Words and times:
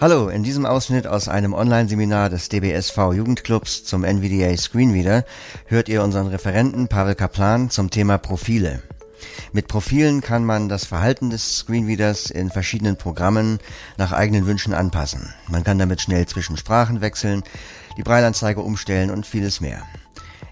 Hallo, 0.00 0.28
in 0.28 0.44
diesem 0.44 0.64
Ausschnitt 0.64 1.08
aus 1.08 1.26
einem 1.26 1.52
Online-Seminar 1.52 2.30
des 2.30 2.48
DBSV 2.48 3.14
Jugendclubs 3.14 3.82
zum 3.82 4.04
NVDA 4.04 4.56
Screenreader 4.56 5.24
hört 5.66 5.88
ihr 5.88 6.04
unseren 6.04 6.28
Referenten 6.28 6.86
Pavel 6.86 7.16
Kaplan 7.16 7.68
zum 7.68 7.90
Thema 7.90 8.16
Profile. 8.16 8.80
Mit 9.52 9.66
Profilen 9.66 10.20
kann 10.20 10.44
man 10.44 10.68
das 10.68 10.84
Verhalten 10.84 11.30
des 11.30 11.58
Screenreaders 11.58 12.30
in 12.30 12.48
verschiedenen 12.48 12.96
Programmen 12.96 13.58
nach 13.96 14.12
eigenen 14.12 14.46
Wünschen 14.46 14.72
anpassen. 14.72 15.34
Man 15.48 15.64
kann 15.64 15.80
damit 15.80 16.00
schnell 16.00 16.26
zwischen 16.26 16.56
Sprachen 16.56 17.00
wechseln, 17.00 17.42
die 17.96 18.04
Breilanzeige 18.04 18.60
umstellen 18.60 19.10
und 19.10 19.26
vieles 19.26 19.60
mehr. 19.60 19.82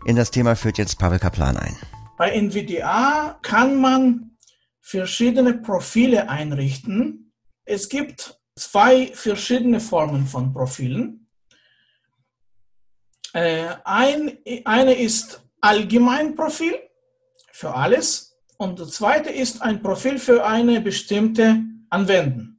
In 0.06 0.16
das 0.16 0.32
Thema 0.32 0.56
führt 0.56 0.76
jetzt 0.76 0.98
Pavel 0.98 1.20
Kaplan 1.20 1.56
ein. 1.56 1.76
Bei 2.18 2.30
NVDA 2.30 3.38
kann 3.42 3.80
man 3.80 4.32
verschiedene 4.80 5.54
Profile 5.54 6.28
einrichten. 6.28 7.32
Es 7.64 7.88
gibt 7.88 8.35
zwei 8.56 9.08
verschiedene 9.14 9.80
Formen 9.80 10.26
von 10.26 10.52
Profilen. 10.52 11.28
Äh, 13.32 13.74
ein, 13.84 14.38
eine 14.64 14.94
ist 14.94 15.42
Allgemeinprofil 15.60 16.78
für 17.52 17.74
alles 17.74 18.36
und 18.56 18.80
das 18.80 18.92
zweite 18.92 19.30
ist 19.30 19.62
ein 19.62 19.82
Profil 19.82 20.18
für 20.18 20.44
eine 20.44 20.80
bestimmte 20.80 21.62
Anwendung. 21.90 22.56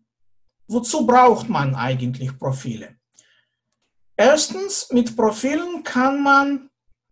Wozu 0.68 1.08
braucht 1.08 1.50
man 1.50 1.76
eigentlich 1.76 2.38
Profile? 2.38 2.98
Erstens, 4.16 4.90
mit 4.92 5.16
Profilen 5.16 5.84
kann 5.84 6.22
man 6.22 6.70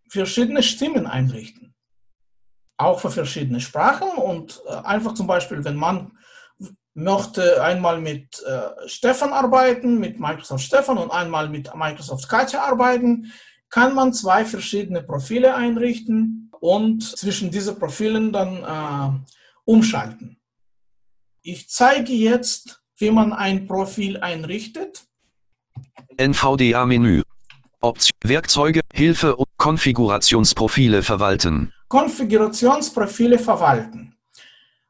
verschiedene 0.09 0.61
Stimmen 0.61 1.07
einrichten. 1.07 1.73
Auch 2.77 2.99
für 2.99 3.11
verschiedene 3.11 3.61
Sprachen 3.61 4.09
und 4.17 4.61
äh, 4.67 4.73
einfach 4.73 5.13
zum 5.13 5.27
Beispiel, 5.27 5.63
wenn 5.63 5.75
man 5.75 6.11
möchte 6.95 7.61
einmal 7.61 7.99
mit 7.99 8.41
äh, 8.43 8.87
Stefan 8.87 9.33
arbeiten, 9.33 9.99
mit 9.99 10.19
Microsoft 10.19 10.63
Stefan 10.63 10.97
und 10.97 11.11
einmal 11.11 11.49
mit 11.49 11.75
Microsoft 11.75 12.27
Katja 12.27 12.63
arbeiten, 12.63 13.31
kann 13.69 13.93
man 13.93 14.13
zwei 14.13 14.45
verschiedene 14.45 15.03
Profile 15.03 15.55
einrichten 15.55 16.51
und 16.59 17.03
zwischen 17.03 17.51
diesen 17.51 17.77
Profilen 17.77 18.31
dann 18.31 18.63
äh, 18.63 19.31
umschalten. 19.65 20.37
Ich 21.41 21.69
zeige 21.69 22.13
jetzt, 22.13 22.81
wie 22.97 23.11
man 23.11 23.33
ein 23.33 23.67
Profil 23.67 24.17
einrichtet. 24.17 25.03
NVDA-Menü. 26.17 27.23
Option, 27.81 28.17
Werkzeuge, 28.23 28.81
Hilfe 28.93 29.35
und 29.35 29.47
Konfigurationsprofile 29.57 31.03
verwalten. 31.03 31.73
Konfigurationsprofile 31.89 33.37
verwalten. 33.37 34.15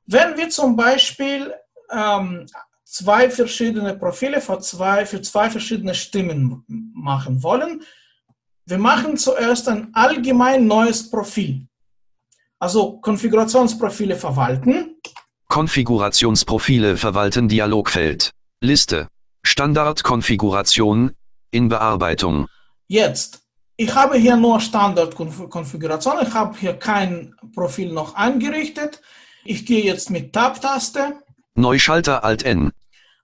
Wenn 0.06 0.38
wir 0.38 0.50
zum 0.50 0.76
Beispiel 0.76 1.52
ähm, 1.96 2.46
zwei 2.84 3.30
verschiedene 3.30 3.98
Profile 3.98 4.42
für 4.42 4.60
zwei, 4.60 5.06
für 5.06 5.22
zwei 5.22 5.50
verschiedene 5.50 5.96
Stimmen 5.96 6.64
machen 6.94 7.44
wollen. 7.44 7.84
Wir 8.66 8.78
machen 8.78 9.18
zuerst 9.18 9.68
ein 9.68 9.94
allgemein 9.94 10.66
neues 10.66 11.10
Profil. 11.10 11.68
Also 12.60 13.00
Konfigurationsprofile 13.02 14.16
verwalten. 14.16 14.96
Konfigurationsprofile 15.50 16.98
verwalten 16.98 17.48
Dialogfeld. 17.48 18.32
Liste. 18.62 19.08
Standardkonfiguration 19.44 21.12
in 21.52 21.70
Bearbeitung. 21.70 22.48
Jetzt. 22.88 23.42
Ich 23.78 23.94
habe 23.94 24.18
hier 24.18 24.38
nur 24.38 24.62
Standardkonfiguration. 24.62 26.16
Ich 26.22 26.34
habe 26.34 26.58
hier 26.58 26.74
kein 26.74 27.36
Profil 27.54 27.92
noch 27.92 28.16
eingerichtet. 28.16 29.02
Ich 29.44 29.66
gehe 29.66 29.84
jetzt 29.84 30.10
mit 30.10 30.34
Tab-Taste 30.34 31.22
Neuschalter 31.56 32.24
Alt 32.24 32.44
N. 32.44 32.72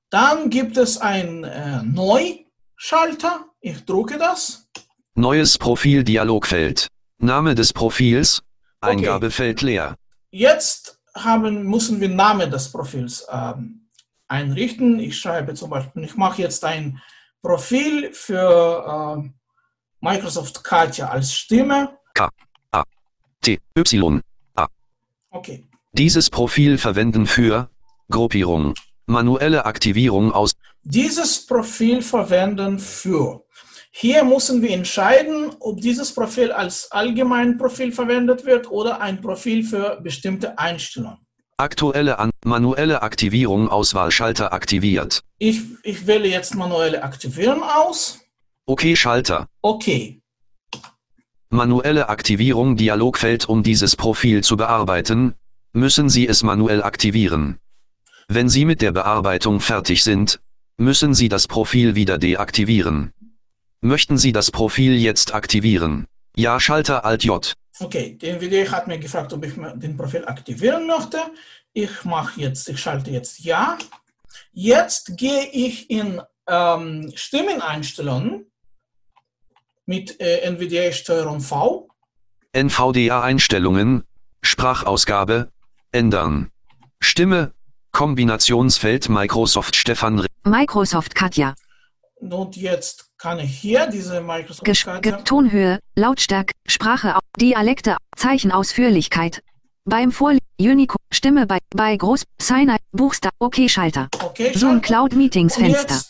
Dann 0.10 0.50
gibt 0.50 0.78
es 0.78 0.98
ein 0.98 1.44
äh, 1.44 1.84
Neuschalter. 1.84 3.46
Ich 3.60 3.86
drucke 3.86 4.18
das. 4.18 4.70
Neues 5.16 5.58
Profil 5.58 6.04
Dialogfeld. 6.04 6.88
Name 7.18 7.56
des 7.56 7.74
Profils. 7.74 8.42
Eingabefeld 8.80 9.58
okay. 9.60 9.66
leer. 9.66 9.96
Jetzt 10.32 11.00
haben, 11.14 11.64
müssen 11.64 12.00
wir 12.00 12.10
Name 12.10 12.50
des 12.50 12.72
Profils 12.72 13.28
ähm, 13.30 13.90
einrichten. 14.30 15.00
Ich 15.00 15.20
schreibe 15.20 15.54
zum 15.54 15.70
Beispiel, 15.70 16.04
ich 16.06 16.16
mache 16.16 16.42
jetzt 16.42 16.64
ein 16.64 17.02
Profil 17.42 18.14
für 18.14 19.24
äh, 19.24 19.30
Microsoft 20.00 20.64
Katja 20.64 21.10
als 21.10 21.34
Stimme. 21.34 21.98
K, 22.14 22.30
A, 22.72 22.84
T, 23.42 23.60
Y, 23.78 24.22
A. 24.56 24.68
Okay. 25.30 25.68
Dieses 25.92 26.30
Profil 26.30 26.78
verwenden 26.78 27.28
für 27.28 27.70
Gruppierung. 28.12 28.76
Manuelle 29.08 29.66
Aktivierung 29.66 30.32
aus. 30.32 30.52
Dieses 30.84 31.48
Profil 31.48 32.02
verwenden 32.04 32.78
für. 32.78 33.44
Hier 33.92 34.24
müssen 34.24 34.62
wir 34.62 34.72
entscheiden, 34.72 35.52
ob 35.60 35.82
dieses 35.82 36.14
Profil 36.14 36.52
als 36.52 36.92
allgemein 36.92 37.58
Profil 37.58 37.92
verwendet 37.92 38.46
wird 38.46 38.72
oder 38.72 39.02
ein 39.02 39.20
Profil 39.20 39.64
für 39.64 40.00
bestimmte 40.02 40.58
Einstellungen. 40.58 41.18
Aktuelle 41.58 42.18
An 42.18 42.32
manuelle 42.46 43.02
Aktivierung 43.02 43.70
Auswahlschalter 43.70 44.54
aktiviert. 44.54 45.22
Ich, 45.38 45.62
ich 45.84 46.08
wähle 46.08 46.28
jetzt 46.28 46.56
manuelle 46.56 47.04
Aktivieren 47.04 47.62
aus. 47.64 48.20
Okay 48.66 48.96
Schalter. 48.96 49.48
Okay. 49.62 50.22
Manuelle 51.50 52.08
Aktivierung 52.08 52.78
Dialogfeld 52.78 53.50
Um 53.50 53.62
dieses 53.62 53.98
Profil 53.98 54.42
zu 54.42 54.56
bearbeiten, 54.56 55.36
müssen 55.74 56.08
Sie 56.10 56.28
es 56.28 56.44
manuell 56.44 56.82
aktivieren. 56.82 57.60
Wenn 58.34 58.48
Sie 58.48 58.64
mit 58.64 58.82
der 58.82 58.94
Bearbeitung 58.94 59.60
fertig 59.60 60.06
sind, 60.06 60.40
müssen 60.78 61.14
Sie 61.14 61.28
das 61.28 61.50
Profil 61.50 61.96
wieder 61.96 62.18
deaktivieren. 62.18 63.12
Möchten 63.82 64.18
Sie 64.18 64.32
das 64.32 64.52
Profil 64.52 64.96
jetzt 64.96 65.34
aktivieren? 65.34 66.08
Ja, 66.38 66.58
Schalter 66.62 67.04
Alt 67.04 67.26
J. 67.26 67.54
Okay, 67.82 68.18
der 68.18 68.36
NVIDIA 68.36 68.72
hat 68.72 68.88
mir 68.88 69.00
gefragt, 69.00 69.34
ob 69.34 69.44
ich 69.44 69.56
den 69.56 69.98
Profil 69.98 70.24
aktivieren 70.24 70.88
möchte. 70.88 71.18
Ich 71.74 72.06
mache 72.06 72.40
jetzt, 72.40 72.70
ich 72.70 72.80
schalte 72.80 73.12
jetzt 73.12 73.40
Ja. 73.40 73.78
Jetzt 74.54 75.18
gehe 75.18 75.50
ich 75.52 75.90
in 75.90 76.22
ähm, 76.48 77.12
Stimmeneinstellungen 77.14 78.50
mit 79.86 80.22
äh, 80.22 80.50
NVDA 80.50 80.94
Steuerung 80.94 81.42
V. 81.42 81.90
NVDA-Einstellungen, 82.54 84.06
Sprachausgabe, 84.42 85.52
ändern. 85.92 86.50
Stimme, 87.02 87.54
Kombinationsfeld 87.92 89.10
Microsoft 89.10 89.76
Stefan. 89.76 90.26
Microsoft 90.44 91.16
Katja. 91.16 91.54
Und 92.20 92.56
jetzt 92.56 93.10
kann 93.18 93.40
ich 93.40 93.58
hier 93.60 93.88
diese 93.88 94.22
Microsoft 94.22 94.64
Gesch 94.64 94.86
Katja. 94.86 95.18
Tonhöhe, 95.24 95.80
Lautstärke, 95.96 96.54
Sprache, 96.68 97.18
Dialekte, 97.40 97.98
Zeichenausführlichkeit. 98.16 99.42
Beim 99.86 100.12
Vorlesen, 100.12 100.46
Unico, 100.60 100.98
Stimme 101.12 101.48
bei, 101.48 101.58
bei 101.76 101.98
Groß, 101.98 102.24
Signer, 102.40 102.78
Buchstaben, 102.92 103.36
OK-Schalter. 103.40 104.10
Okay, 104.24 104.54
Zoom 104.54 104.82
Cloud 104.82 105.14
Meetings 105.14 105.56
Fenster. 105.56 106.02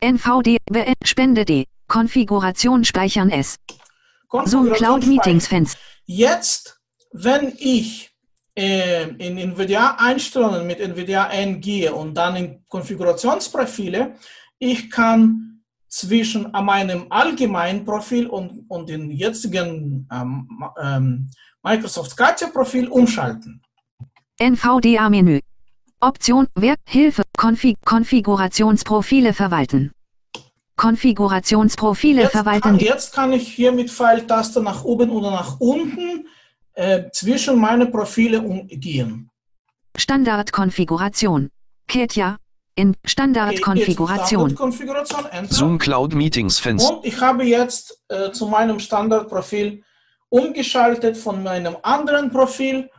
NVD, 0.00 0.58
BN, 0.70 0.94
Spende 1.04 1.44
D, 1.44 1.64
Konfiguration 1.86 2.84
speichern 2.84 3.30
S. 3.30 3.56
Zoom 4.44 4.72
Cloud 4.72 5.06
Meetings 5.06 5.46
Fenster. 5.46 5.78
Jetzt, 6.06 6.80
wenn 7.12 7.54
ich 7.56 8.13
in 8.54 9.36
NVIDIA-Einstellungen 9.36 10.66
mit 10.66 10.78
NVIDIA 10.78 11.30
N 11.30 11.60
gehe 11.60 11.92
und 11.92 12.14
dann 12.14 12.36
in 12.36 12.64
Konfigurationsprofile, 12.68 14.14
ich 14.58 14.90
kann 14.90 15.62
zwischen 15.88 16.50
meinem 16.50 17.06
allgemeinen 17.10 17.84
Profil 17.84 18.26
und, 18.26 18.64
und 18.68 18.88
dem 18.88 19.10
jetzigen 19.10 20.08
ähm, 20.12 20.48
ähm, 20.80 21.30
Microsoft 21.62 22.16
Katja 22.16 22.48
Profil 22.48 22.88
umschalten. 22.88 23.62
NVDA-Menü. 24.38 25.40
Option, 26.00 26.48
Werk, 26.54 26.80
Hilfe, 26.86 27.22
Konfig, 27.36 27.78
Konfigurationsprofile 27.84 29.32
verwalten. 29.32 29.92
Konfigurationsprofile 30.76 32.22
jetzt 32.22 32.32
verwalten. 32.32 32.62
Kann, 32.62 32.78
jetzt 32.78 33.14
kann 33.14 33.32
ich 33.32 33.48
hier 33.48 33.72
mit 33.72 33.90
Pfeiltaste 33.90 34.60
nach 34.60 34.84
oben 34.84 35.10
oder 35.10 35.30
nach 35.30 35.60
unten 35.60 36.26
äh, 36.74 37.10
zwischen 37.12 37.58
meine 37.58 37.86
Profile 37.86 38.40
umgehen. 38.40 39.30
Standardkonfiguration. 39.96 41.50
Ketja. 41.86 42.38
In 42.76 42.96
Standardkonfiguration. 43.04 44.50
Standardkonfiguration 44.50 45.48
Zoom 45.48 45.78
Cloud 45.78 46.12
Meetings 46.14 46.58
Fenster. 46.58 46.96
Und 46.96 47.06
ich 47.06 47.20
habe 47.20 47.44
jetzt 47.44 48.02
äh, 48.08 48.32
zu 48.32 48.48
meinem 48.48 48.80
Standardprofil 48.80 49.84
umgeschaltet 50.28 51.16
von 51.16 51.44
meinem 51.44 51.76
anderen 51.82 52.30
Profil. 52.32 52.90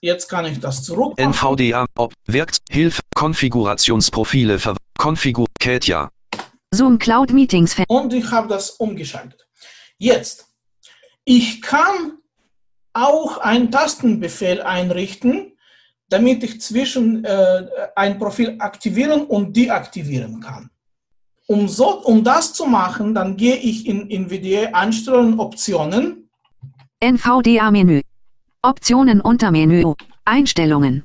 Jetzt 0.00 0.28
kann 0.28 0.46
ich 0.46 0.58
das 0.60 0.82
zurück. 0.82 1.18
NVDA, 1.18 1.84
Ob, 1.96 2.14
Werk, 2.26 2.52
Hilfe, 2.70 3.02
Konfigurationsprofile, 3.14 4.58
Ver 4.58 4.76
Konfigur, 4.96 5.46
Ketja. 5.58 6.08
Zoom 6.72 6.98
Cloud 6.98 7.32
Meetings 7.32 7.74
Fenster. 7.74 7.94
Und 7.94 8.14
ich 8.14 8.30
habe 8.30 8.48
das 8.48 8.70
umgeschaltet. 8.70 9.46
Jetzt 9.98 10.46
ich 11.26 11.60
kann 11.60 12.18
auch 12.94 13.38
einen 13.38 13.70
Tastenbefehl 13.70 14.62
einrichten, 14.62 15.52
damit 16.08 16.42
ich 16.44 16.60
zwischen 16.60 17.24
äh, 17.24 17.66
ein 17.96 18.18
Profil 18.18 18.56
aktivieren 18.60 19.26
und 19.26 19.54
deaktivieren 19.54 20.40
kann. 20.40 20.70
Um, 21.48 21.68
so, 21.68 22.00
um 22.02 22.24
das 22.24 22.54
zu 22.54 22.64
machen, 22.66 23.14
dann 23.14 23.36
gehe 23.36 23.56
ich 23.56 23.86
in 23.86 24.08
NVDA 24.08 24.70
Einstellungen 24.72 25.38
Optionen. 25.38 26.30
NVDA-Menü. 27.00 28.02
Optionen 28.62 29.20
Untermenü. 29.20 29.94
Einstellungen. 30.24 31.04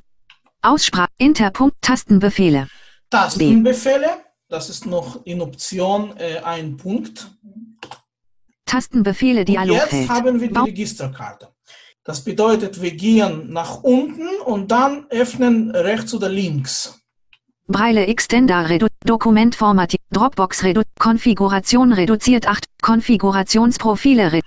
Aussprache. 0.62 1.10
Interpunkt. 1.18 1.76
Tastenbefehle. 1.80 2.68
Tastenbefehle. 3.10 4.08
Das 4.48 4.70
ist 4.70 4.86
noch 4.86 5.24
in 5.26 5.40
Option 5.40 6.16
äh, 6.16 6.38
ein 6.44 6.76
Punkt. 6.76 7.30
Tastenbefehle 8.72 9.44
Dialogfeld. 9.44 9.92
Jetzt 9.92 10.10
haben 10.10 10.40
wir 10.40 10.48
die 10.48 10.58
Registerkarte. 10.58 11.48
Das 12.04 12.24
bedeutet, 12.24 12.80
wir 12.80 12.92
gehen 12.92 13.52
nach 13.52 13.82
unten 13.82 14.28
und 14.46 14.70
dann 14.72 15.04
öffnen 15.10 15.70
rechts 15.72 16.14
oder 16.14 16.30
links. 16.30 16.98
Breile 17.66 18.06
Extender 18.06 18.70
Redu 18.70 18.86
Dokument 19.04 19.54
formatiert. 19.54 20.00
Dropbox 20.10 20.64
Redu 20.64 20.80
Konfiguration 20.98 21.92
reduziert 21.92 22.48
8. 22.48 22.64
Konfigurationsprofile. 22.80 24.32
Re 24.32 24.40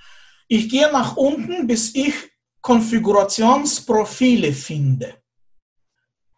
ich 0.48 0.68
gehe 0.70 0.90
nach 0.90 1.16
unten, 1.16 1.68
bis 1.68 1.94
ich 1.94 2.14
Konfigurationsprofile 2.62 4.52
finde. 4.52 5.14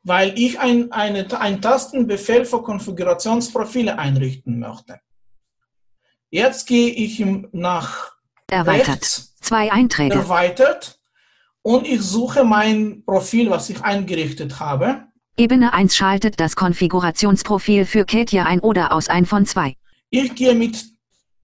Weil 0.03 0.39
ich 0.39 0.61
ein, 0.61 0.93
eine, 0.93 1.27
ein 1.41 1.63
Tastenbefehl 1.63 2.45
für 2.45 2.63
Konfigurationsprofile 2.63 3.99
einrichten 3.99 4.59
möchte. 4.59 5.01
Jetzt 6.31 6.67
gehe 6.67 6.91
ich 6.91 7.25
nach 7.53 8.13
Erweitert. 8.51 8.89
Rechts, 8.89 9.35
Zwei 9.41 9.73
Einträge. 9.73 10.15
Erweitert. 10.15 11.01
Und 11.63 11.87
ich 11.87 12.03
suche 12.03 12.45
mein 12.45 13.03
Profil, 13.05 13.51
was 13.51 13.69
ich 13.71 13.83
eingerichtet 13.83 14.61
habe. 14.61 15.05
Ebene 15.37 15.73
1 15.73 15.95
schaltet 15.95 16.41
das 16.41 16.57
Konfigurationsprofil 16.57 17.85
für 17.87 18.05
Katja 18.05 18.45
ein 18.45 18.61
oder 18.61 18.93
aus 18.93 19.09
ein 19.09 19.27
von 19.27 19.47
zwei. 19.47 19.77
Ich 20.11 20.35
gehe 20.35 20.55
mit 20.55 20.85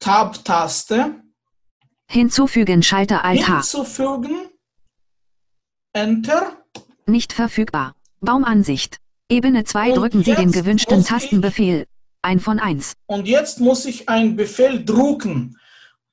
Tab-Taste. 0.01 1.23
Hinzufügen 2.09 2.83
Schalter 2.83 3.25
Alt 3.25 3.47
H. 3.49 3.55
Hinzufügen. 3.57 4.49
Enter. 5.93 6.65
Nicht 7.07 7.33
verfügbar. 7.33 7.95
Baumansicht. 8.21 8.99
Ebene 9.29 9.65
2 9.65 9.91
Und 9.91 9.97
drücken 9.97 10.25
Sie 10.25 10.35
den 10.35 10.53
gewünschten 10.53 11.05
Tastenbefehl. 11.05 11.87
Ein 12.25 12.41
von 12.41 12.59
eins. 12.59 12.95
Und 13.05 13.29
jetzt 13.29 13.61
muss 13.61 13.85
ich 13.85 14.09
einen 14.09 14.35
Befehl 14.35 14.83
drucken. 14.83 15.59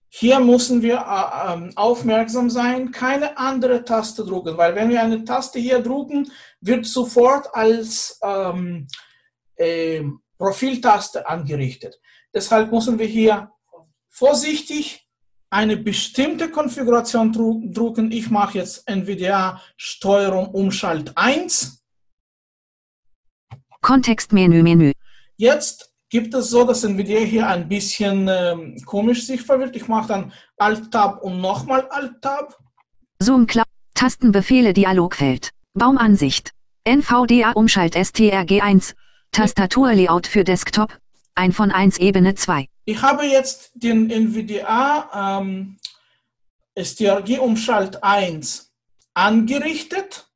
Hier 0.09 0.41
müssen 0.41 0.81
wir 0.81 0.97
äh, 0.97 1.53
ähm, 1.53 1.71
aufmerksam 1.77 2.49
sein, 2.49 2.91
keine 2.91 3.37
andere 3.37 3.85
Taste 3.85 4.25
drucken, 4.25 4.57
weil 4.57 4.75
wenn 4.75 4.89
wir 4.89 5.01
eine 5.01 5.23
Taste 5.23 5.57
hier 5.57 5.79
drucken, 5.79 6.29
wird 6.59 6.85
sofort 6.85 7.55
als 7.55 8.19
ähm, 8.21 8.87
äh, 9.55 10.03
Profiltaste 10.37 11.29
angerichtet. 11.29 11.97
Deshalb 12.33 12.73
müssen 12.73 12.99
wir 12.99 13.07
hier 13.07 13.49
vorsichtig 14.09 15.07
eine 15.49 15.77
bestimmte 15.77 16.51
Konfiguration 16.51 17.31
dru 17.31 17.61
drucken. 17.71 18.11
Ich 18.11 18.29
mache 18.29 18.57
jetzt 18.57 18.85
NVDA 18.85 19.61
Steuerung 19.77 20.47
Umschalt 20.47 21.13
1. 21.15 21.85
Kontextmenü 23.79 24.61
Menü. 24.61 24.91
Jetzt 25.37 25.90
gibt 26.11 26.33
es 26.35 26.49
so, 26.49 26.63
dass 26.65 26.83
NVIDIA 26.83 27.21
hier 27.21 27.47
ein 27.47 27.67
bisschen 27.67 28.27
ähm, 28.29 28.77
komisch 28.85 29.25
sich 29.25 29.41
verwirrt. 29.41 29.75
Ich 29.75 29.87
mache 29.87 30.09
dann 30.09 30.33
Alt-Tab 30.57 31.23
und 31.23 31.41
nochmal 31.41 31.87
Alt-Tab. 31.89 32.59
Zoom 33.19 33.47
Cloud. 33.47 33.65
Tastenbefehle 33.95 34.73
Dialogfeld. 34.73 35.51
Baumansicht. 35.73 36.51
NVDA 36.83 37.51
Umschalt 37.53 37.95
STRG1. 37.95 38.93
Tastaturlayout 39.31 40.27
für 40.27 40.43
Desktop. 40.43 40.97
Ein 41.33 41.53
von 41.53 41.71
eins 41.71 41.97
Ebene 41.97 42.35
2. 42.35 42.67
Ich 42.85 43.01
habe 43.01 43.23
jetzt 43.25 43.71
den 43.75 44.09
NVDA 44.09 45.39
ähm, 45.39 45.77
STRG-Umschalt 46.77 48.03
1 48.03 48.71
angerichtet. 49.13 50.30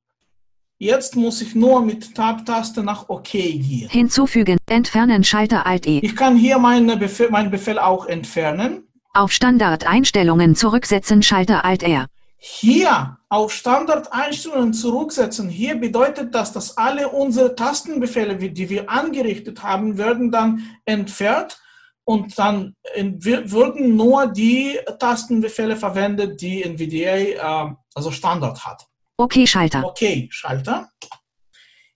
Jetzt 0.86 1.16
muss 1.16 1.42
ich 1.42 1.56
nur 1.56 1.82
mit 1.82 2.14
Tab-Taste 2.14 2.84
nach 2.84 3.10
OK 3.10 3.32
gehen. 3.32 3.90
Hinzufügen. 3.90 4.60
Entfernen 4.68 5.24
Schalter 5.24 5.66
Alt 5.66 5.88
E. 5.88 5.98
Ich 6.04 6.16
kann 6.16 6.38
hier 6.38 6.60
meine 6.60 6.96
Befehl, 6.96 7.32
meinen 7.32 7.50
Befehl 7.50 7.80
auch 7.80 8.06
entfernen. 8.06 8.88
Auf 9.12 9.32
Standardeinstellungen 9.32 10.56
zurücksetzen 10.56 11.24
Schalter 11.24 11.66
Alt 11.66 11.82
R. 11.82 12.06
Hier 12.38 13.18
auf 13.30 13.52
Standardeinstellungen 13.52 14.74
zurücksetzen. 14.74 15.50
Hier 15.50 15.74
bedeutet 15.74 16.36
das, 16.36 16.54
dass 16.54 16.78
alle 16.78 17.10
unsere 17.10 17.56
Tastenbefehle, 17.56 18.36
die 18.36 18.70
wir 18.70 18.88
angerichtet 18.88 19.64
haben, 19.64 19.98
werden 19.98 20.30
dann 20.30 20.78
entfernt 20.86 21.58
und 22.04 22.38
dann 22.38 22.76
würden 22.94 23.96
nur 23.96 24.28
die 24.28 24.78
Tastenbefehle 25.00 25.78
verwendet, 25.78 26.40
die 26.40 26.62
NVDA 26.62 27.70
äh, 27.70 27.74
also 27.96 28.12
Standard 28.12 28.64
hat. 28.64 28.86
OK 29.18 29.48
Schalter. 29.48 29.86
Okay, 29.86 30.28
Schalter. 30.32 30.90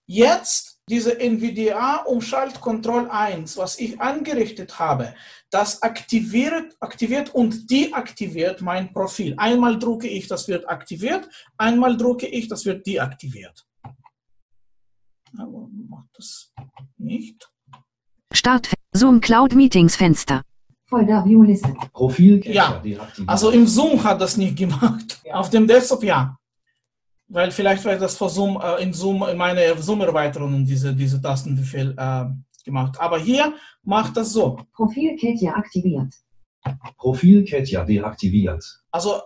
Jetzt 0.06 0.80
diese 0.90 1.20
NVDA 1.20 1.98
Umschalt 2.06 2.60
Control 2.62 3.10
1, 3.10 3.58
was 3.58 3.78
ich 3.80 4.02
angerichtet 4.02 4.80
habe, 4.80 5.14
das 5.52 5.84
aktiviert, 5.84 6.76
aktiviert 6.80 7.34
und 7.36 7.70
deaktiviert 7.70 8.62
mein 8.62 8.92
Profil. 8.92 9.36
Einmal 9.38 9.78
drucke 9.78 10.08
ich, 10.08 10.28
das 10.28 10.48
wird 10.48 10.68
aktiviert, 10.68 11.30
einmal 11.58 11.96
drucke 11.96 12.28
ich, 12.28 12.48
das 12.48 12.66
wird 12.66 12.88
deaktiviert. 12.88 13.66
Aber 15.38 15.70
macht 15.88 16.10
das 16.14 16.52
nicht. 16.98 17.52
Start. 18.34 18.74
Zoom 18.92 19.22
Cloud 19.22 19.54
Meetings 19.54 19.96
Fenster. 19.96 20.42
Folder 20.88 21.24
View 21.24 21.44
Liste. 21.44 21.72
Profilcacher 21.94 22.84
Ja. 22.84 23.08
Also 23.28 23.52
im 23.52 23.68
Zoom 23.68 24.04
hat 24.04 24.20
das 24.20 24.38
nicht 24.38 24.58
gemacht. 24.58 25.22
Auf 25.32 25.52
dem 25.52 25.68
Desktop 25.68 26.04
ja. 26.04 26.40
Weil 27.30 27.52
vielleicht 27.52 27.86
war 27.86 27.96
das 27.96 28.18
vor 28.18 28.30
Zoom, 28.30 28.60
äh, 28.62 28.82
in 28.82 28.94
Zoom, 28.94 29.24
in 29.24 29.38
meine 29.38 29.78
Zoom-Erweiterungen 29.78 30.66
diese, 30.66 30.94
diese 30.94 31.22
Tastenbefehl 31.22 31.96
äh, 31.98 32.26
gemacht. 32.66 33.00
Aber 33.00 33.20
hier 33.20 33.54
macht 33.84 34.18
das 34.18 34.34
so. 34.34 34.60
Profil 34.74 35.16
Katja 35.16 35.54
aktiviert. 35.54 36.14
Profilcacher 36.98 37.86
deaktiviert. 37.86 38.64
Also 38.92 39.22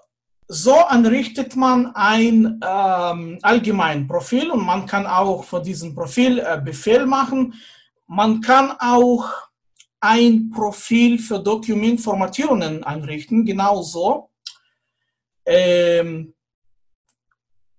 so 0.47 0.75
anrichtet 0.75 1.55
man 1.55 1.95
ein 1.95 2.59
ähm, 2.63 3.39
allgemein 3.41 4.07
Profil 4.07 4.51
und 4.51 4.65
man 4.65 4.85
kann 4.85 5.07
auch 5.07 5.43
von 5.43 5.63
diesem 5.63 5.95
Profil 5.95 6.39
äh, 6.39 6.61
Befehl 6.63 7.05
machen. 7.05 7.53
Man 8.07 8.41
kann 8.41 8.73
auch 8.79 9.25
ein 9.99 10.49
Profil 10.49 11.17
für 11.17 11.39
Dokumentformatierungen 11.39 12.83
einrichten, 12.83 13.45
genauso. 13.45 14.29
Ähm, 15.45 16.33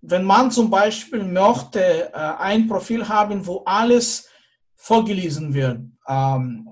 wenn 0.06 0.24
man 0.24 0.50
zum 0.50 0.70
Beispiel 0.70 1.24
möchte 1.24 2.12
äh, 2.12 2.16
ein 2.38 2.68
Profil 2.68 3.08
haben, 3.08 3.46
wo 3.46 3.62
alles 3.64 4.28
vorgelesen 4.76 5.54
wird, 5.54 5.80
ähm, 6.06 6.68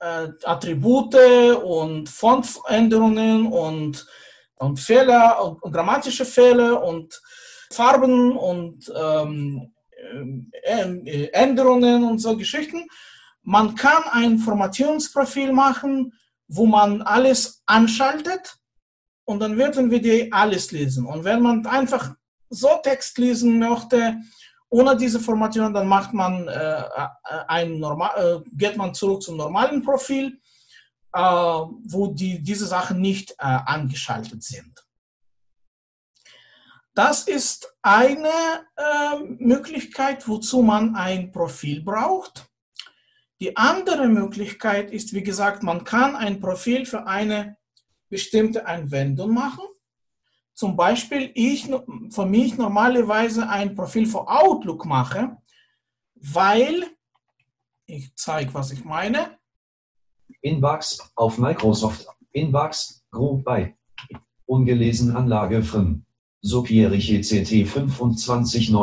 äh, 0.00 0.28
Attribute 0.44 1.16
und 1.64 2.08
Fontänderungen 2.08 3.46
und, 3.46 4.06
und 4.56 4.78
Fehler 4.78 5.42
und, 5.42 5.62
und 5.62 5.72
grammatische 5.72 6.26
Fehler 6.26 6.82
und 6.82 7.20
Farben 7.72 8.36
und 8.36 8.92
ähm, 8.94 9.72
äh, 10.62 11.28
Änderungen 11.32 12.04
und 12.04 12.18
so 12.18 12.36
Geschichten. 12.36 12.86
Man 13.42 13.74
kann 13.76 14.02
ein 14.10 14.38
Formatierungsprofil 14.38 15.52
machen, 15.52 16.12
wo 16.48 16.66
man 16.66 17.00
alles 17.00 17.62
anschaltet 17.64 18.56
und 19.24 19.40
dann 19.40 19.56
werden 19.56 19.90
wir 19.90 20.02
die 20.02 20.30
alles 20.32 20.70
lesen. 20.70 21.06
Und 21.06 21.24
wenn 21.24 21.40
man 21.40 21.64
einfach 21.66 22.14
so 22.50 22.80
Text 22.82 23.18
lesen 23.18 23.58
möchte, 23.58 24.20
ohne 24.70 24.96
diese 24.96 25.20
Formatierung, 25.20 25.72
dann 25.72 25.86
macht 25.86 26.12
man 26.12 26.46
äh, 26.46 26.82
ein 27.46 27.78
normal, 27.78 28.42
äh, 28.44 28.48
geht 28.56 28.76
man 28.76 28.94
zurück 28.94 29.22
zum 29.22 29.36
normalen 29.36 29.82
Profil, 29.82 30.38
äh, 31.12 31.20
wo 31.20 32.08
die, 32.08 32.42
diese 32.42 32.66
Sachen 32.66 33.00
nicht 33.00 33.32
äh, 33.32 33.36
angeschaltet 33.38 34.42
sind. 34.42 34.84
Das 36.94 37.28
ist 37.28 37.72
eine 37.80 38.28
äh, 38.76 39.18
Möglichkeit, 39.38 40.26
wozu 40.26 40.62
man 40.62 40.96
ein 40.96 41.30
Profil 41.30 41.82
braucht. 41.82 42.48
Die 43.40 43.56
andere 43.56 44.08
Möglichkeit 44.08 44.90
ist, 44.90 45.14
wie 45.14 45.22
gesagt, 45.22 45.62
man 45.62 45.84
kann 45.84 46.16
ein 46.16 46.40
Profil 46.40 46.86
für 46.86 47.06
eine 47.06 47.56
bestimmte 48.08 48.66
Anwendung 48.66 49.32
machen. 49.32 49.64
Zum 50.58 50.74
Beispiel, 50.74 51.30
ich 51.36 51.70
für 52.10 52.26
mich 52.26 52.58
normalerweise 52.58 53.48
ein 53.48 53.76
Profil 53.76 54.06
für 54.06 54.26
Outlook 54.26 54.86
mache, 54.86 55.36
weil, 56.16 56.84
ich 57.86 58.12
zeige, 58.16 58.52
was 58.54 58.72
ich 58.72 58.84
meine. 58.84 59.38
Inbox 60.40 61.12
auf 61.14 61.38
Microsoft. 61.38 62.08
Inbox 62.32 63.04
Group 63.12 63.44
bei. 63.44 63.76
Ungelesen 64.46 65.14
Anlage 65.14 65.62
Frim. 65.62 66.04
Subjährige 66.42 67.20
CT 67.20 67.70
259. 67.70 68.74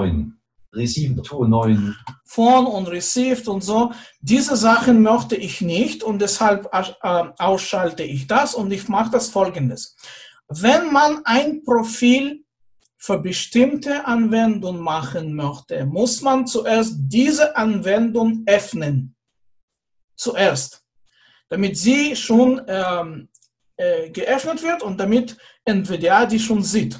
Receive 0.72 1.22
to 1.24 1.44
9. 1.44 1.94
Phone 2.24 2.67
und 2.67 2.88
Received 2.88 3.50
und 3.50 3.65
so. 3.65 3.91
Diese 4.22 4.55
Sachen 4.55 5.01
möchte 5.01 5.36
ich 5.36 5.60
nicht 5.60 6.03
und 6.03 6.22
deshalb 6.22 6.70
äh, 6.72 7.24
ausschalte 7.38 8.03
ich 8.03 8.27
das 8.27 8.55
und 8.55 8.72
ich 8.72 8.88
mache 8.88 9.12
das 9.12 9.27
folgendes. 9.27 9.98
Wenn 10.47 10.91
man 10.91 11.21
ein 11.25 11.63
Profil 11.63 12.43
für 12.97 13.17
bestimmte 13.19 14.05
Anwendungen 14.05 14.81
machen 14.81 15.33
möchte, 15.35 15.85
muss 15.85 16.21
man 16.21 16.47
zuerst 16.47 16.95
diese 16.97 17.55
Anwendung 17.55 18.43
öffnen. 18.45 19.15
Zuerst. 20.15 20.83
Damit 21.49 21.77
sie 21.77 22.15
schon 22.15 22.61
ähm, 22.67 23.29
äh, 23.77 24.09
geöffnet 24.09 24.63
wird 24.63 24.81
und 24.83 24.99
damit 24.99 25.37
NVDA 25.65 26.25
die 26.25 26.39
schon 26.39 26.63
sieht. 26.63 26.99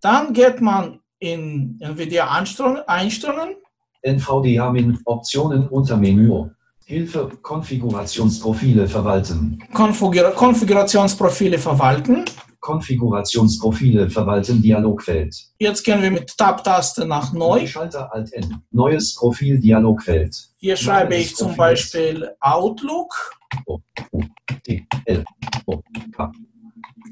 Dann 0.00 0.32
geht 0.32 0.60
man 0.60 1.00
in 1.18 1.78
NVDA-Einstellungen. 1.80 3.56
NVDA 4.02 4.70
min 4.70 4.98
Optionen 5.04 5.68
unter 5.68 5.96
Menü. 5.96 6.50
Hilfe, 6.88 7.28
Konfigurationsprofile 7.42 8.88
verwalten. 8.88 9.62
Konfigur 9.74 10.30
Konfigurationsprofile 10.30 11.58
verwalten. 11.58 12.24
Konfigurationsprofile 12.60 14.08
verwalten 14.08 14.62
Dialogfeld. 14.62 15.36
Jetzt 15.58 15.84
gehen 15.84 16.00
wir 16.00 16.10
mit 16.10 16.34
Tab-Taste 16.38 17.04
nach 17.04 17.34
Neu. 17.34 17.66
Schalter 17.66 18.10
Alt 18.14 18.32
N. 18.32 18.62
Neues 18.70 19.14
Profil 19.16 19.60
Dialogfeld. 19.60 20.34
Hier 20.56 20.78
schreibe 20.78 21.16
ich 21.16 21.36
zum 21.36 21.54
Beispiel 21.54 22.30
Outlook. 22.40 23.36
O, 23.66 23.80
U, 24.12 24.22
T, 24.64 24.86
L, 25.04 25.24
O, 25.66 25.82
K. 26.16 26.32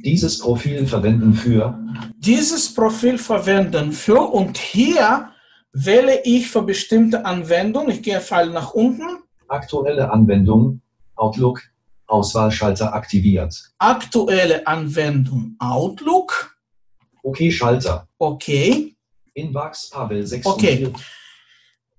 Dieses 0.03 0.39
Profil 0.39 0.87
verwenden 0.87 1.35
für. 1.35 1.79
Dieses 2.17 2.73
Profil 2.73 3.19
verwenden 3.19 3.93
für 3.93 4.23
und 4.23 4.57
hier 4.57 5.33
wähle 5.75 6.23
ich 6.25 6.49
für 6.49 6.63
bestimmte 6.63 7.27
Anwendungen. 7.27 7.91
Ich 7.91 8.03
gehe 8.03 8.23
Pfeil 8.23 8.49
nach 8.49 8.73
unten. 8.73 9.19
Aktuelle 9.49 10.11
Anwendung. 10.11 10.81
Outlook. 11.17 11.63
Auswahlschalter 12.07 12.95
aktiviert. 12.95 13.55
Aktuelle 13.79 14.67
Anwendung 14.67 15.57
Outlook. 15.59 16.57
Okay, 17.23 17.51
Schalter. 17.51 18.07
Okay. 18.19 18.95
Inbox 19.35 19.91
Pavel 19.91 20.25
6 20.25 20.47
Okay. 20.47 20.93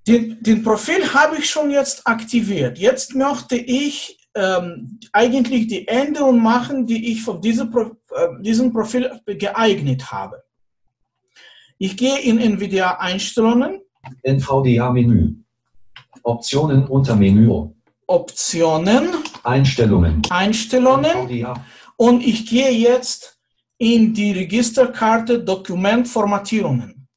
Den, 0.07 0.41
den 0.41 0.63
Profil 0.63 1.13
habe 1.13 1.37
ich 1.37 1.49
schon 1.49 1.69
jetzt 1.69 2.07
aktiviert. 2.07 2.77
Jetzt 2.77 3.13
möchte 3.13 3.57
ich 3.57 4.17
ähm, 4.35 4.99
eigentlich 5.11 5.67
die 5.67 5.87
Änderungen 5.87 6.41
machen, 6.41 6.85
die 6.85 7.11
ich 7.11 7.23
für 7.23 7.37
diese 7.39 7.69
Pro, 7.69 7.97
äh, 8.11 8.41
diesem 8.41 8.71
Profil 8.71 9.19
geeignet 9.25 10.09
habe. 10.09 10.41
Ich 11.77 11.97
gehe 11.97 12.19
in 12.19 12.39
NVIDIA 12.39 12.97
Einstellungen. 12.99 13.81
Optionen 16.27 16.85
unter 16.87 17.15
Menü. 17.15 17.69
Optionen. 18.05 19.11
Einstellungen. 19.43 20.21
Einstellungen. 20.29 21.47
Und 21.95 22.21
ich 22.21 22.45
gehe 22.49 22.71
jetzt 22.71 23.39
in 23.77 24.13
die 24.13 24.33
Registerkarte 24.33 25.39
Dokumentformatierungen. 25.39 27.07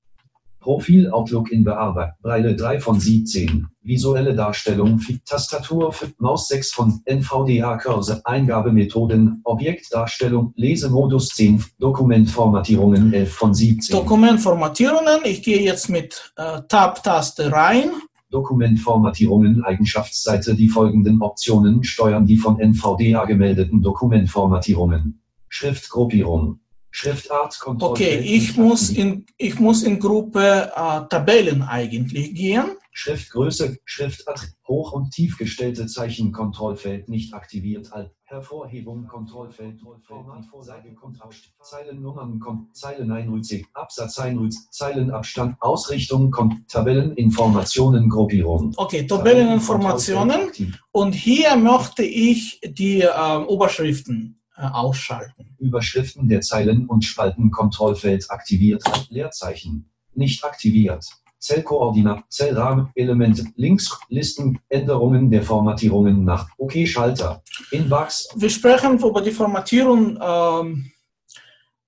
Profil 0.61 1.11
Outlook 1.11 1.51
in 1.51 1.65
Bearbeitung. 1.65 2.15
Breile 2.23 2.55
3 2.55 2.79
von 2.79 3.01
17. 3.01 3.67
Visuelle 3.83 4.33
Darstellung. 4.33 5.01
Tastatur 5.27 5.93
für 5.93 6.13
Maus 6.19 6.47
6 6.47 6.71
von 6.71 7.01
NVDA 7.05 7.79
Cursor. 7.79 8.21
Eingabemethoden. 8.23 9.41
Objektdarstellung. 9.43 10.53
Lesemodus 10.55 11.31
10. 11.31 11.65
Dokumentformatierungen 11.81 13.13
11 13.13 13.33
von 13.33 13.55
17. 13.55 13.97
Dokumentformatierungen. 13.97 15.23
Ich 15.25 15.43
gehe 15.43 15.63
jetzt 15.63 15.89
mit 15.89 16.33
äh, 16.37 16.61
Tab-Taste 16.69 17.51
rein. 17.51 17.91
Dokumentformatierungen 18.31 19.65
Eigenschaftsseite 19.65 20.55
Die 20.55 20.69
folgenden 20.69 21.21
Optionen 21.21 21.85
steuern 21.85 22.27
die 22.27 22.37
von 22.37 22.59
NVDA 22.59 23.25
gemeldeten 23.25 23.83
Dokumentformatierungen. 23.83 25.21
Schriftgruppierung. 25.49 26.61
Schriftart 26.91 27.59
Kontrolle. 27.61 27.93
Okay, 27.93 28.19
ich 28.19 28.57
muss 28.57 28.91
in, 28.91 29.27
ich 29.37 29.59
muss 29.61 29.83
in 29.83 30.01
Gruppe 30.01 30.73
äh, 30.75 31.01
Tabellen 31.09 31.63
eigentlich 31.63 32.35
gehen. 32.35 32.77
Schriftgröße, 32.93 33.79
Schriftart, 33.85 34.53
hoch- 34.67 34.93
und 34.93 35.13
tief 35.13 35.39
gestellte 35.39 35.87
Zeichen, 35.87 36.33
Kontrollfeld 36.33 37.09
nicht 37.09 37.33
aktiviert, 37.35 37.93
Alt, 37.93 38.11
Hervorhebung, 38.25 39.07
Kontrollfeld, 39.07 39.81
Format, 40.07 40.45
Seite, 40.61 40.95
Kontrast, 40.95 41.53
Zeilennummern, 41.63 42.41
Zeilen 42.73 43.11
1 43.11 43.65
Absatz 43.75 44.19
1 44.19 44.71
Zeilenabstand, 44.71 45.57
Ausrichtung, 45.61 46.35
Tabelleninformationen, 46.69 48.09
Gruppierung. 48.09 48.73
Okay, 48.77 49.07
Tabelleninformationen. 49.07 50.53
Und 50.93 51.15
hier 51.15 51.57
möchte 51.57 52.03
ich 52.03 52.61
die 52.63 53.03
äh, 53.03 53.37
Oberschriften 53.47 54.41
ausschalten. 54.69 55.57
Überschriften 55.59 56.29
der 56.29 56.41
Zeilen 56.43 56.87
und 56.87 57.05
Spalten, 57.05 57.51
Kontrollfeld 57.51 58.31
aktiviert, 58.31 58.83
Leerzeichen, 59.09 59.91
nicht 60.15 60.45
aktiviert. 60.45 61.07
Zellkoordinat, 61.41 62.25
Zellrahmen, 62.29 62.91
Elemente, 62.95 63.45
Links, 63.57 63.99
Listen, 64.09 64.61
Änderungen 64.69 65.31
der 65.31 65.43
Formatierungen 65.43 66.25
nach 66.25 66.49
OK-Schalter. 66.59 67.43
Inbox. 67.71 68.29
Wir 68.37 68.51
sprechen 68.51 68.99
über 68.99 69.23
die 69.23 69.33
Formatierung 69.33 70.19
ähm, 70.21 70.93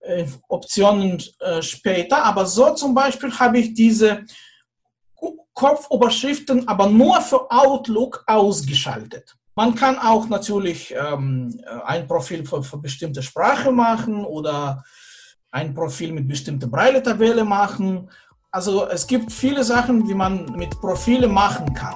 äh, 0.00 0.24
Optionen 0.48 1.22
äh, 1.40 1.60
später, 1.60 2.24
aber 2.24 2.46
so 2.46 2.74
zum 2.74 2.94
Beispiel 2.94 3.30
habe 3.38 3.58
ich 3.58 3.74
diese 3.74 4.24
Kopfoberschriften 5.54 6.66
aber 6.66 6.88
nur 6.88 7.20
für 7.20 7.50
Outlook 7.50 8.24
ausgeschaltet. 8.26 9.36
Man 9.54 9.74
kann 9.74 9.98
auch 9.98 10.28
natürlich 10.28 10.94
ähm, 10.96 11.60
ein 11.84 12.06
Profil 12.06 12.46
für, 12.46 12.62
für 12.62 12.78
bestimmte 12.78 13.22
Sprache 13.22 13.70
machen 13.70 14.24
oder 14.24 14.82
ein 15.50 15.74
Profil 15.74 16.12
mit 16.12 16.26
bestimmter 16.26 16.68
Breile-Tabelle 16.68 17.44
machen 17.44 18.08
also 18.52 18.86
es 18.86 19.06
gibt 19.06 19.32
viele 19.32 19.64
Sachen, 19.64 20.04
die 20.04 20.14
man 20.14 20.44
mit 20.52 20.78
Profile 20.80 21.26
machen 21.26 21.72
kann. 21.72 21.94